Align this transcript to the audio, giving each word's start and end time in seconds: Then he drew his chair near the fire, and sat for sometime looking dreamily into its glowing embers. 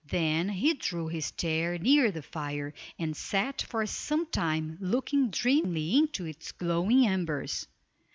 Then 0.09 0.49
he 0.49 0.73
drew 0.73 1.09
his 1.09 1.29
chair 1.31 1.77
near 1.77 2.09
the 2.09 2.23
fire, 2.23 2.73
and 2.97 3.15
sat 3.15 3.61
for 3.61 3.85
sometime 3.85 4.79
looking 4.81 5.29
dreamily 5.29 5.95
into 5.95 6.25
its 6.25 6.51
glowing 6.53 7.05
embers. 7.05 7.67